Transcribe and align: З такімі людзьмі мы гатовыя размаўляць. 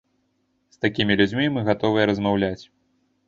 З 0.75 0.79
такімі 0.85 1.17
людзьмі 1.19 1.45
мы 1.57 1.63
гатовыя 1.69 2.09
размаўляць. 2.13 2.61